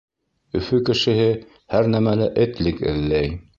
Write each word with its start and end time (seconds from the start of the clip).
Өфө 0.59 0.79
кешеһе 0.87 1.27
һәр 1.75 1.91
нәмәлә 1.99 2.33
этлек 2.47 2.85
эҙләй. 2.93 3.33